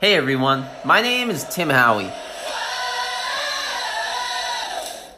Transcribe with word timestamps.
Hey 0.00 0.14
everyone, 0.14 0.64
my 0.84 1.02
name 1.02 1.28
is 1.28 1.42
Tim 1.42 1.70
Howie. 1.70 2.12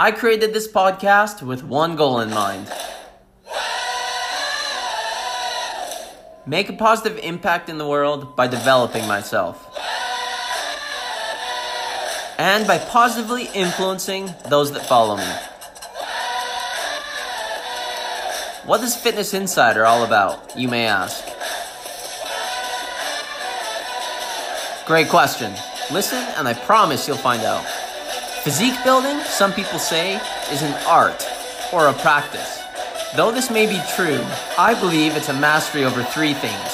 I 0.00 0.10
created 0.10 0.54
this 0.54 0.72
podcast 0.72 1.42
with 1.42 1.62
one 1.62 1.96
goal 1.96 2.20
in 2.20 2.30
mind 2.30 2.66
make 6.46 6.70
a 6.70 6.72
positive 6.72 7.18
impact 7.22 7.68
in 7.68 7.76
the 7.76 7.86
world 7.86 8.34
by 8.36 8.46
developing 8.46 9.06
myself. 9.06 9.58
And 12.38 12.66
by 12.66 12.78
positively 12.78 13.50
influencing 13.52 14.32
those 14.48 14.72
that 14.72 14.86
follow 14.86 15.18
me. 15.18 15.30
What 18.66 18.82
is 18.82 18.96
Fitness 18.96 19.34
Insider 19.34 19.84
all 19.84 20.04
about, 20.04 20.56
you 20.56 20.68
may 20.68 20.86
ask? 20.86 21.39
Great 24.90 25.08
question. 25.08 25.52
Listen, 25.92 26.18
and 26.36 26.48
I 26.48 26.52
promise 26.52 27.06
you'll 27.06 27.16
find 27.16 27.42
out. 27.42 27.64
Physique 28.42 28.74
building, 28.82 29.20
some 29.20 29.52
people 29.52 29.78
say, 29.78 30.16
is 30.50 30.62
an 30.62 30.74
art 30.84 31.24
or 31.72 31.86
a 31.86 31.92
practice. 31.92 32.60
Though 33.14 33.30
this 33.30 33.52
may 33.52 33.66
be 33.66 33.80
true, 33.94 34.20
I 34.58 34.76
believe 34.80 35.14
it's 35.14 35.28
a 35.28 35.32
mastery 35.32 35.84
over 35.84 36.02
three 36.02 36.34
things. 36.34 36.72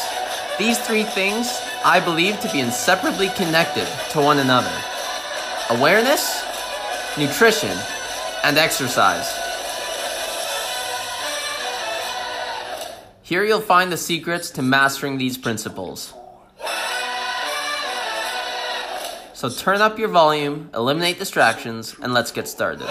These 0.59 0.79
three 0.79 1.03
things 1.03 1.61
I 1.85 2.01
believe 2.03 2.41
to 2.41 2.51
be 2.51 2.61
inseparably 2.61 3.29
connected 3.37 3.87
to 4.13 4.23
one 4.23 4.39
another 4.39 4.73
awareness, 5.69 6.43
nutrition, 7.19 7.77
and 8.43 8.57
exercise. 8.57 9.29
Here 13.21 13.45
you'll 13.45 13.61
find 13.61 13.93
the 13.93 13.99
secrets 13.99 14.53
to 14.53 14.63
mastering 14.63 15.19
these 15.19 15.37
principles. 15.37 16.15
So 19.47 19.53
turn 19.53 19.81
up 19.81 19.97
your 19.97 20.09
volume, 20.09 20.71
eliminate 20.75 21.21
distractions, 21.21 21.95
and 22.03 22.13
let's 22.13 22.33
get 22.33 22.49
started. 22.49 22.89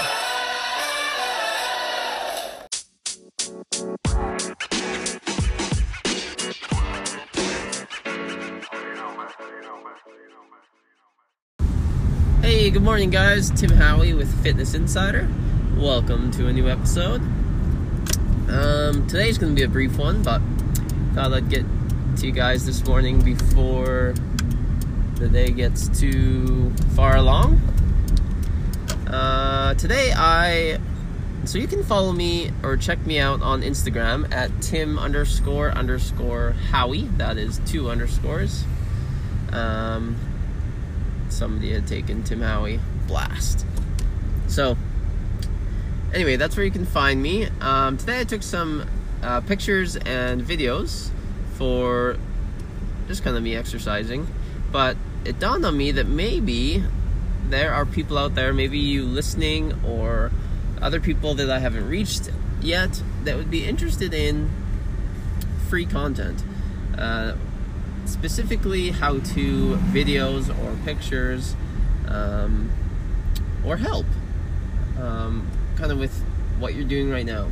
Hey, 12.41 12.69
good 12.69 12.81
morning, 12.81 13.09
guys. 13.09 13.52
Tim 13.52 13.71
Howie 13.71 14.13
with 14.13 14.41
Fitness 14.41 14.75
Insider. 14.75 15.27
Welcome 15.75 16.31
to 16.31 16.47
a 16.47 16.53
new 16.53 16.69
episode. 16.69 17.19
Um, 18.49 19.05
today's 19.09 19.37
going 19.37 19.53
to 19.53 19.59
be 19.59 19.63
a 19.63 19.67
brief 19.67 19.97
one, 19.97 20.23
but 20.23 20.41
thought 21.15 21.33
I'd 21.33 21.49
get 21.49 21.65
to 22.15 22.25
you 22.25 22.31
guys 22.31 22.65
this 22.65 22.85
morning 22.85 23.21
before 23.21 24.13
the 25.16 25.30
day 25.30 25.49
gets 25.49 25.88
too 25.99 26.71
far 26.94 27.16
along. 27.16 27.55
Uh, 29.08 29.73
today 29.75 30.11
I 30.16 30.77
so 31.45 31.58
you 31.58 31.67
can 31.67 31.83
follow 31.83 32.11
me 32.11 32.52
or 32.63 32.75
check 32.75 33.05
me 33.05 33.19
out 33.19 33.41
on 33.41 33.61
Instagram 33.61 34.31
at 34.33 34.61
Tim 34.61 34.99
underscore 34.99 35.71
underscore 35.71 36.52
Howie. 36.71 37.03
That 37.17 37.38
is 37.38 37.61
two 37.66 37.89
underscores. 37.89 38.66
Um, 39.53 40.17
somebody 41.30 41.71
had 41.71 41.88
taken 41.88 42.23
Tim 42.23 42.41
Howie 42.41 42.80
blast. 43.08 43.66
So 44.47 44.75
anyway, 46.13 46.36
that's 46.36 46.58
where 46.58 46.66
you 46.66 46.71
can 46.71 46.86
find 46.86 47.21
me. 47.21 47.47
Um, 47.61 47.97
today 47.97 48.21
I 48.21 48.23
took 48.25 48.43
some 48.43 48.86
uh, 49.23 49.39
pictures 49.41 49.95
and 49.95 50.41
videos 50.41 51.09
for 51.53 52.17
just 53.08 53.23
kind 53.23 53.38
of 53.38 53.43
me 53.43 53.55
exercising 53.55 54.27
but 54.75 54.97
it 55.23 55.39
dawned 55.39 55.65
on 55.65 55.77
me 55.77 55.89
that 55.89 56.05
maybe 56.05 56.83
there 57.47 57.73
are 57.73 57.85
people 57.85 58.17
out 58.17 58.35
there, 58.35 58.51
maybe 58.51 58.77
you 58.77 59.05
listening 59.05 59.73
or 59.85 60.33
other 60.81 60.99
people 60.99 61.33
that 61.35 61.49
I 61.49 61.59
haven't 61.59 61.87
reached 61.87 62.29
yet 62.59 63.02
that 63.23 63.37
would 63.37 63.49
be 63.49 63.64
interested 63.64 64.14
in 64.14 64.52
free 65.69 65.85
content. 65.85 66.43
Uh, 66.97 67.35
specifically, 68.03 68.91
how 68.91 69.19
to 69.19 69.77
videos 69.93 70.49
or 70.49 70.75
pictures 70.83 71.55
um, 72.09 72.69
or 73.65 73.77
help, 73.77 74.05
um, 74.99 75.49
kind 75.77 75.93
of 75.93 75.99
with 75.99 76.21
what 76.59 76.75
you're 76.75 76.83
doing 76.83 77.09
right 77.09 77.25
now. 77.25 77.47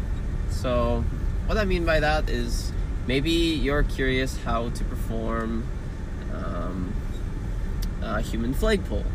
So, 0.49 1.05
what 1.45 1.57
I 1.57 1.63
mean 1.63 1.85
by 1.85 2.01
that 2.01 2.29
is 2.29 2.73
maybe 3.07 3.31
you're 3.31 3.83
curious 3.83 4.35
how 4.43 4.71
to 4.71 4.83
perform 4.83 5.65
a 8.03 8.21
human 8.21 8.53
flagpole, 8.53 9.05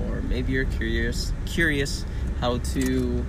or 0.00 0.22
maybe 0.22 0.52
you're 0.52 0.64
curious 0.64 1.32
curious 1.46 2.04
how 2.40 2.58
to 2.58 3.24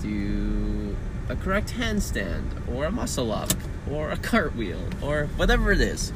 do 0.00 0.96
a 1.28 1.36
correct 1.36 1.74
handstand, 1.74 2.68
or 2.68 2.84
a 2.86 2.90
muscle 2.90 3.32
up, 3.32 3.50
or 3.90 4.10
a 4.10 4.16
cartwheel, 4.16 4.82
or 5.00 5.26
whatever 5.36 5.72
it 5.72 5.80
is. 5.80 6.12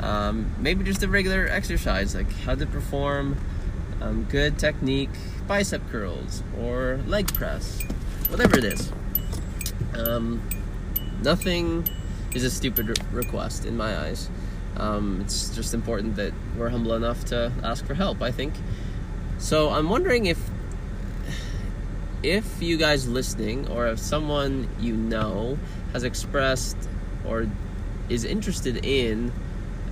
Um, 0.00 0.54
maybe 0.58 0.84
just 0.84 1.02
a 1.02 1.08
regular 1.08 1.46
exercise, 1.46 2.14
like 2.14 2.30
how 2.40 2.54
to 2.54 2.66
perform 2.66 3.36
um, 4.00 4.24
good 4.24 4.58
technique 4.58 5.10
bicep 5.46 5.88
curls 5.90 6.42
or 6.60 7.00
leg 7.06 7.32
press, 7.32 7.82
whatever 8.28 8.58
it 8.58 8.64
is. 8.64 8.92
Um, 9.94 10.42
nothing 11.22 11.88
is 12.34 12.44
a 12.44 12.50
stupid 12.50 12.88
re- 12.88 12.94
request 13.12 13.64
in 13.64 13.76
my 13.76 13.96
eyes. 13.98 14.28
Um, 14.76 15.20
it's 15.22 15.54
just 15.54 15.74
important 15.74 16.16
that 16.16 16.32
we're 16.56 16.68
humble 16.68 16.94
enough 16.94 17.24
to 17.26 17.52
ask 17.62 17.84
for 17.84 17.94
help, 17.94 18.22
I 18.22 18.30
think. 18.30 18.54
So 19.38 19.70
I'm 19.70 19.88
wondering 19.88 20.26
if 20.26 20.38
if 22.22 22.62
you 22.62 22.76
guys 22.76 23.06
listening 23.06 23.68
or 23.68 23.86
if 23.86 23.98
someone 23.98 24.68
you 24.80 24.96
know 24.96 25.58
has 25.92 26.02
expressed 26.02 26.76
or 27.26 27.46
is 28.08 28.24
interested 28.24 28.84
in 28.84 29.32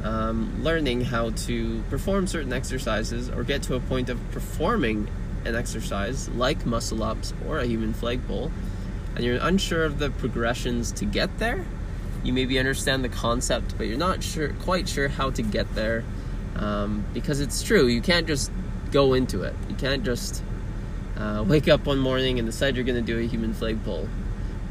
um, 0.02 0.62
learning 0.62 1.02
how 1.02 1.30
to 1.30 1.82
perform 1.90 2.26
certain 2.26 2.52
exercises 2.52 3.30
or 3.30 3.44
get 3.44 3.62
to 3.62 3.74
a 3.74 3.80
point 3.80 4.08
of 4.08 4.18
performing 4.30 5.08
an 5.44 5.54
exercise 5.54 6.28
like 6.30 6.64
muscle 6.66 7.02
ups 7.02 7.32
or 7.46 7.58
a 7.58 7.66
human 7.66 7.92
flagpole 7.92 8.50
and 9.14 9.24
you're 9.24 9.38
unsure 9.40 9.84
of 9.84 9.98
the 9.98 10.10
progressions 10.10 10.90
to 10.92 11.04
get 11.04 11.38
there 11.38 11.64
you 12.24 12.32
maybe 12.32 12.58
understand 12.58 13.04
the 13.04 13.08
concept, 13.08 13.76
but 13.76 13.86
you're 13.86 13.98
not 13.98 14.22
sure, 14.22 14.48
quite 14.60 14.88
sure 14.88 15.08
how 15.08 15.30
to 15.30 15.42
get 15.42 15.72
there. 15.74 16.04
Um, 16.56 17.04
because 17.12 17.40
it's 17.40 17.62
true, 17.62 17.86
you 17.86 18.00
can't 18.00 18.26
just 18.26 18.50
go 18.90 19.14
into 19.14 19.42
it. 19.42 19.54
You 19.68 19.74
can't 19.74 20.04
just 20.04 20.42
uh, 21.16 21.44
wake 21.48 21.68
up 21.68 21.84
one 21.86 21.98
morning 21.98 22.38
and 22.38 22.46
decide 22.46 22.76
you're 22.76 22.84
going 22.84 23.04
to 23.04 23.12
do 23.12 23.18
a 23.18 23.26
human 23.26 23.52
flagpole, 23.52 24.08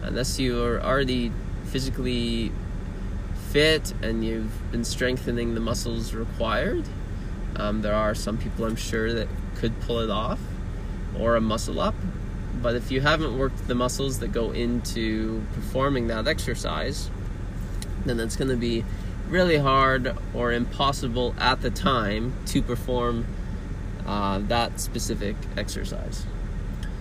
unless 0.01 0.39
you 0.39 0.63
are 0.63 0.81
already 0.81 1.31
physically 1.65 2.51
fit 3.51 3.93
and 4.01 4.25
you've 4.25 4.71
been 4.71 4.83
strengthening 4.83 5.53
the 5.53 5.59
muscles 5.59 6.13
required. 6.13 6.83
Um, 7.55 7.83
there 7.83 7.93
are 7.93 8.15
some 8.15 8.37
people 8.37 8.65
I'm 8.65 8.75
sure 8.75 9.13
that 9.13 9.27
could 9.55 9.79
pull 9.81 9.99
it 9.99 10.09
off, 10.09 10.39
or 11.19 11.35
a 11.35 11.41
muscle 11.41 11.79
up. 11.79 11.95
But 12.61 12.75
if 12.75 12.91
you 12.91 13.01
haven't 13.01 13.37
worked 13.37 13.67
the 13.67 13.75
muscles 13.75 14.19
that 14.19 14.31
go 14.31 14.51
into 14.51 15.43
performing 15.53 16.07
that 16.07 16.27
exercise, 16.27 17.09
then 18.05 18.19
it's 18.19 18.35
going 18.35 18.49
to 18.49 18.57
be 18.57 18.83
really 19.29 19.57
hard 19.57 20.15
or 20.33 20.51
impossible 20.51 21.33
at 21.39 21.61
the 21.61 21.69
time 21.69 22.33
to 22.45 22.61
perform 22.61 23.25
uh, 24.05 24.39
that 24.39 24.79
specific 24.79 25.35
exercise. 25.57 26.25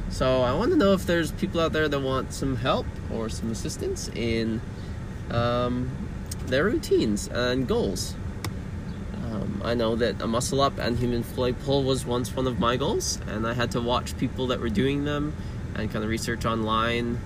So 0.08 0.42
I 0.42 0.52
want 0.52 0.70
to 0.72 0.76
know 0.76 0.92
if 0.92 1.06
there's 1.06 1.32
people 1.32 1.60
out 1.60 1.72
there 1.72 1.88
that 1.88 2.00
want 2.00 2.32
some 2.32 2.56
help 2.56 2.86
or 3.10 3.28
some 3.28 3.50
assistance 3.50 4.08
in 4.14 4.60
um, 5.30 5.90
their 6.46 6.64
routines 6.64 7.28
and 7.28 7.66
goals. 7.66 8.14
Um, 9.24 9.62
I 9.64 9.74
know 9.74 9.96
that 9.96 10.20
a 10.20 10.26
muscle 10.26 10.60
up 10.60 10.78
and 10.78 10.98
human 10.98 11.22
flagpole 11.22 11.82
was 11.82 12.04
once 12.04 12.34
one 12.36 12.46
of 12.46 12.60
my 12.60 12.76
goals, 12.76 13.18
and 13.26 13.46
I 13.46 13.54
had 13.54 13.70
to 13.72 13.80
watch 13.80 14.16
people 14.18 14.48
that 14.48 14.60
were 14.60 14.68
doing 14.68 15.04
them 15.04 15.34
and 15.74 15.90
kind 15.90 16.04
of 16.04 16.10
research 16.10 16.44
online 16.44 17.18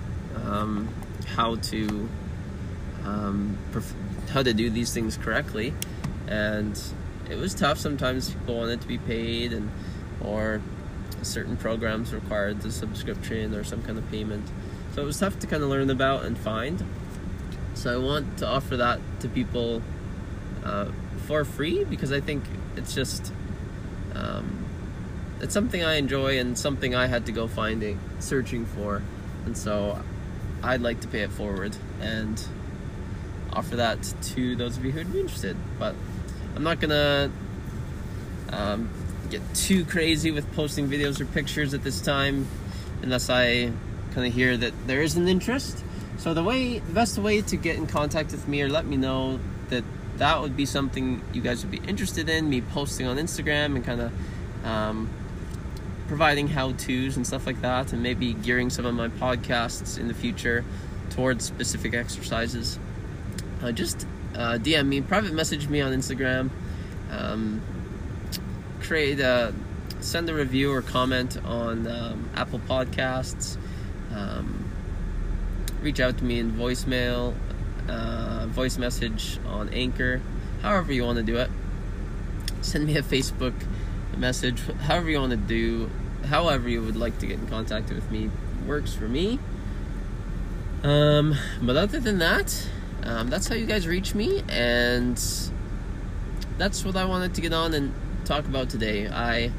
um, 0.45 0.87
how 1.25 1.55
to 1.55 2.07
um, 3.07 3.57
how 4.31 4.43
to 4.43 4.53
do 4.53 4.69
these 4.69 4.93
things 4.93 5.17
correctly, 5.17 5.73
and 6.27 6.79
it 7.29 7.37
was 7.37 7.53
tough. 7.53 7.77
Sometimes 7.77 8.31
people 8.31 8.57
wanted 8.57 8.81
to 8.81 8.87
be 8.87 8.97
paid, 8.97 9.53
and 9.53 9.71
or 10.23 10.61
certain 11.21 11.57
programs 11.57 12.13
required 12.13 12.61
the 12.61 12.71
subscription 12.71 13.53
or 13.53 13.63
some 13.63 13.81
kind 13.83 13.97
of 13.97 14.09
payment. 14.11 14.47
So 14.93 15.01
it 15.01 15.05
was 15.05 15.19
tough 15.19 15.39
to 15.39 15.47
kind 15.47 15.63
of 15.63 15.69
learn 15.69 15.89
about 15.89 16.25
and 16.25 16.37
find. 16.37 16.83
So 17.73 17.93
I 17.93 17.97
want 17.97 18.37
to 18.39 18.47
offer 18.47 18.77
that 18.77 18.99
to 19.21 19.29
people 19.29 19.81
uh, 20.63 20.91
for 21.25 21.45
free 21.45 21.83
because 21.83 22.11
I 22.11 22.19
think 22.19 22.43
it's 22.75 22.95
just 22.95 23.31
um, 24.15 24.65
it's 25.39 25.53
something 25.53 25.83
I 25.83 25.95
enjoy 25.95 26.39
and 26.39 26.57
something 26.57 26.95
I 26.95 27.05
had 27.07 27.25
to 27.27 27.31
go 27.31 27.47
finding, 27.47 27.99
searching 28.19 28.65
for, 28.65 29.03
and 29.45 29.55
so 29.55 30.01
I'd 30.63 30.81
like 30.81 31.01
to 31.01 31.07
pay 31.07 31.21
it 31.21 31.31
forward 31.31 31.75
and 32.01 32.43
offer 33.57 33.77
that 33.77 33.97
to 34.21 34.55
those 34.55 34.77
of 34.77 34.85
you 34.85 34.91
who'd 34.91 35.11
be 35.11 35.19
interested. 35.19 35.57
But 35.79 35.95
I'm 36.55 36.63
not 36.63 36.79
gonna 36.79 37.31
um, 38.49 38.89
get 39.29 39.41
too 39.55 39.83
crazy 39.83 40.31
with 40.31 40.49
posting 40.53 40.87
videos 40.87 41.19
or 41.19 41.25
pictures 41.25 41.73
at 41.73 41.83
this 41.83 41.99
time, 41.99 42.47
unless 43.01 43.29
I 43.29 43.71
kind 44.13 44.27
of 44.27 44.33
hear 44.33 44.55
that 44.57 44.73
there 44.87 45.01
is 45.01 45.15
an 45.15 45.27
interest. 45.27 45.83
So 46.17 46.33
the 46.33 46.43
way, 46.43 46.79
the 46.79 46.93
best 46.93 47.17
way 47.17 47.41
to 47.41 47.55
get 47.57 47.75
in 47.77 47.87
contact 47.87 48.31
with 48.31 48.47
me 48.47 48.61
or 48.61 48.69
let 48.69 48.85
me 48.85 48.97
know 48.97 49.39
that 49.69 49.83
that 50.17 50.41
would 50.41 50.55
be 50.55 50.65
something 50.65 51.21
you 51.33 51.41
guys 51.41 51.63
would 51.63 51.71
be 51.71 51.81
interested 51.87 52.29
in, 52.29 52.49
me 52.49 52.61
posting 52.61 53.05
on 53.05 53.17
Instagram 53.17 53.75
and 53.75 53.85
kind 53.85 54.01
of 54.01 54.11
um, 54.65 55.09
providing 56.07 56.47
how 56.47 56.71
to's 56.73 57.17
and 57.17 57.27
stuff 57.27 57.45
like 57.45 57.61
that, 57.61 57.93
and 57.93 58.01
maybe 58.01 58.33
gearing 58.33 58.69
some 58.69 58.85
of 58.85 58.95
my 58.95 59.09
podcasts 59.09 59.99
in 59.99 60.07
the 60.07 60.13
future 60.13 60.63
towards 61.11 61.45
specific 61.45 61.93
exercises. 61.93 62.79
Uh, 63.61 63.71
just 63.71 64.05
uh, 64.35 64.57
DM 64.57 64.87
me, 64.87 65.01
private 65.01 65.33
message 65.33 65.67
me 65.67 65.81
on 65.81 65.91
Instagram, 65.91 66.49
um, 67.11 67.61
create 68.81 69.19
a, 69.19 69.53
send 69.99 70.29
a 70.29 70.33
review 70.33 70.71
or 70.71 70.81
comment 70.81 71.37
on 71.43 71.87
um, 71.87 72.29
Apple 72.35 72.59
Podcasts. 72.59 73.57
Um, 74.13 74.71
reach 75.81 75.99
out 75.99 76.17
to 76.19 76.23
me 76.23 76.39
in 76.39 76.51
voicemail, 76.51 77.33
uh, 77.87 78.45
voice 78.47 78.77
message 78.77 79.39
on 79.47 79.69
Anchor, 79.69 80.21
however 80.61 80.93
you 80.93 81.03
want 81.03 81.17
to 81.17 81.23
do 81.23 81.37
it. 81.37 81.49
Send 82.61 82.85
me 82.85 82.97
a 82.97 83.03
Facebook 83.03 83.53
message, 84.15 84.61
however 84.81 85.09
you 85.09 85.19
want 85.19 85.31
to 85.31 85.37
do, 85.37 85.89
however 86.25 86.69
you 86.69 86.81
would 86.81 86.95
like 86.95 87.17
to 87.19 87.27
get 87.27 87.39
in 87.39 87.47
contact 87.47 87.89
with 87.89 88.09
me 88.11 88.29
works 88.67 88.93
for 88.93 89.07
me. 89.07 89.39
Um, 90.83 91.35
but 91.61 91.75
other 91.75 91.99
than 91.99 92.19
that, 92.19 92.67
um, 93.07 93.29
that's 93.29 93.47
how 93.47 93.55
you 93.55 93.65
guys 93.65 93.87
reach 93.87 94.13
me, 94.13 94.43
and 94.49 95.17
that's 96.57 96.83
what 96.83 96.97
I 96.97 97.05
wanted 97.05 97.33
to 97.35 97.41
get 97.41 97.53
on 97.53 97.73
and 97.73 97.93
talk 98.25 98.45
about 98.45 98.69
today. 98.69 99.07
I 99.07 99.51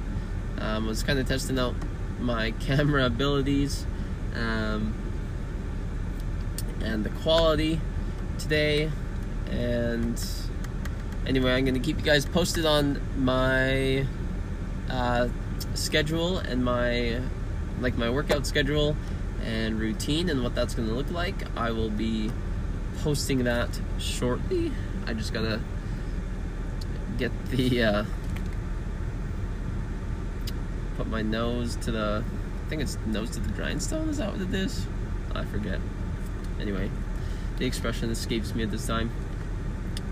um, 0.58 0.86
was 0.86 1.02
kind 1.02 1.18
of 1.18 1.26
testing 1.26 1.58
out 1.58 1.74
my 2.20 2.50
camera 2.60 3.06
abilities 3.06 3.86
um, 4.34 4.94
and 6.82 7.02
the 7.04 7.08
quality 7.08 7.80
today, 8.38 8.90
and 9.50 10.22
anyway, 11.26 11.54
I'm 11.54 11.64
gonna 11.64 11.80
keep 11.80 11.96
you 11.96 12.04
guys 12.04 12.26
posted 12.26 12.66
on 12.66 13.00
my 13.16 14.06
uh, 14.90 15.28
schedule 15.72 16.36
and 16.36 16.62
my 16.62 17.18
like 17.80 17.96
my 17.96 18.10
workout 18.10 18.46
schedule 18.46 18.94
and 19.42 19.80
routine 19.80 20.28
and 20.28 20.42
what 20.42 20.54
that's 20.54 20.74
gonna 20.74 20.92
look 20.92 21.10
like. 21.10 21.34
I 21.56 21.70
will 21.70 21.90
be 21.90 22.30
posting 23.02 23.44
that 23.44 23.68
shortly. 23.98 24.72
I 25.06 25.14
just 25.14 25.32
gotta 25.32 25.60
get 27.16 27.32
the 27.50 27.82
uh, 27.82 28.04
put 30.96 31.06
my 31.06 31.22
nose 31.22 31.76
to 31.76 31.90
the 31.90 32.24
I 32.66 32.68
think 32.68 32.82
it's 32.82 32.98
nose 33.06 33.30
to 33.30 33.40
the 33.40 33.48
grindstone. 33.50 34.08
Is 34.10 34.18
that 34.18 34.32
what 34.32 34.40
it 34.40 34.52
is? 34.52 34.86
I 35.34 35.44
forget. 35.44 35.80
Anyway, 36.60 36.90
the 37.56 37.66
expression 37.66 38.10
escapes 38.10 38.54
me 38.54 38.62
at 38.62 38.70
this 38.70 38.86
time. 38.86 39.10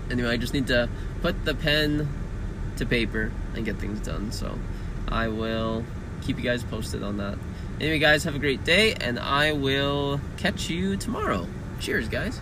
Anyway, 0.09 0.29
I 0.29 0.37
just 0.37 0.53
need 0.53 0.67
to 0.67 0.89
put 1.21 1.45
the 1.45 1.53
pen 1.53 2.09
to 2.77 2.85
paper 2.85 3.31
and 3.53 3.65
get 3.65 3.77
things 3.77 3.99
done. 3.99 4.31
So 4.31 4.57
I 5.07 5.27
will 5.27 5.83
keep 6.21 6.37
you 6.37 6.43
guys 6.43 6.63
posted 6.63 7.03
on 7.03 7.17
that. 7.17 7.37
Anyway, 7.79 7.99
guys, 7.99 8.23
have 8.23 8.33
a 8.33 8.39
great 8.39 8.63
day, 8.63 8.95
and 8.95 9.19
I 9.19 9.51
will 9.51 10.19
catch 10.37 10.69
you 10.69 10.97
tomorrow. 10.97 11.47
Cheers, 11.79 12.07
guys. 12.07 12.41